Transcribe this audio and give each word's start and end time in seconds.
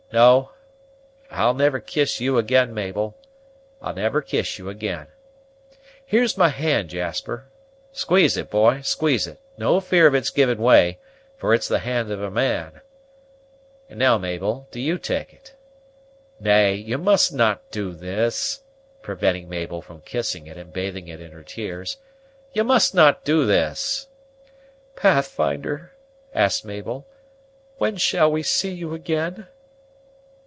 No, 0.13 0.51
I'll 1.29 1.53
never 1.53 1.79
kiss 1.79 2.19
you 2.19 2.37
ag'in, 2.37 2.73
Mabel, 2.73 3.17
I'll 3.81 3.93
never 3.93 4.21
kiss 4.21 4.59
you 4.59 4.67
ag'in. 4.69 5.07
Here's 6.05 6.37
my 6.37 6.49
hand, 6.49 6.89
Jasper, 6.89 7.45
squeeze 7.93 8.35
it, 8.35 8.49
boy, 8.49 8.81
squeeze 8.81 9.25
it; 9.25 9.39
no 9.57 9.79
fear 9.79 10.07
of 10.07 10.13
its 10.13 10.29
giving 10.29 10.57
way, 10.57 10.99
for 11.37 11.53
it's 11.53 11.69
the 11.69 11.79
hand 11.79 12.11
of 12.11 12.21
a 12.21 12.29
man; 12.29 12.81
and 13.89 13.97
now, 13.99 14.17
Mabel, 14.17 14.67
do 14.69 14.81
you 14.81 14.97
take 14.97 15.31
it, 15.31 15.55
nay, 16.41 16.75
you 16.75 16.97
must 16.97 17.31
not 17.31 17.71
do 17.71 17.93
this," 17.93 18.63
preventing 19.01 19.47
Mabel 19.47 19.81
from 19.81 20.01
kissing 20.01 20.45
it 20.45 20.57
and 20.57 20.73
bathing 20.73 21.07
it 21.07 21.21
in 21.21 21.31
her 21.31 21.41
tears, 21.41 21.95
"you 22.51 22.65
must 22.65 22.93
not 22.93 23.23
do 23.23 23.45
this" 23.45 24.07
"Pathfinder," 24.97 25.93
asked 26.35 26.65
Mabel, 26.65 27.07
"when 27.77 27.95
shall 27.95 28.29
we 28.29 28.43
see 28.43 28.71
you 28.71 28.93
again?" 28.93 29.47